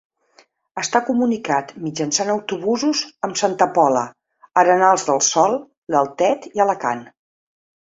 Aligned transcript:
Està 0.83 1.01
comunicat 1.09 1.73
mitjançant 1.87 2.31
autobusos 2.35 3.03
amb 3.29 3.39
Santa 3.43 3.69
Pola, 3.77 4.03
Arenals 4.65 5.07
del 5.13 5.23
Sol, 5.29 5.57
l'Altet 5.97 6.51
i 6.57 6.67
Alacant. 6.69 7.07